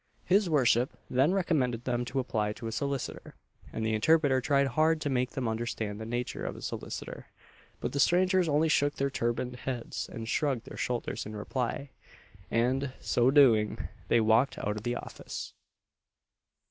His 0.25 0.49
worship 0.49 0.97
then 1.11 1.31
recommended 1.31 1.83
them 1.83 2.05
to 2.05 2.17
apply 2.17 2.53
to 2.53 2.65
a 2.65 2.71
solicitor; 2.71 3.35
and 3.71 3.85
the 3.85 3.93
interpreter 3.93 4.41
tried 4.41 4.65
hard 4.69 4.99
to 5.01 5.11
make 5.11 5.33
them 5.33 5.47
understand 5.47 6.01
the 6.01 6.07
nature 6.07 6.43
of 6.43 6.55
a 6.55 6.61
solicitor, 6.63 7.27
but 7.79 7.91
the 7.91 7.99
strangers 7.99 8.49
only 8.49 8.67
shook 8.67 8.95
their 8.95 9.11
turban'd 9.11 9.57
heads 9.57 10.09
and 10.11 10.27
shrugged 10.27 10.65
their 10.65 10.75
shoulders 10.75 11.27
in 11.27 11.35
reply; 11.35 11.91
and, 12.49 12.93
so 12.99 13.29
doing, 13.29 13.89
they 14.07 14.19
walked 14.19 14.57
out 14.57 14.75
of 14.75 14.81
the 14.81 14.95
office. 14.95 15.53